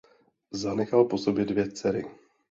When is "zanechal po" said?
0.51-1.17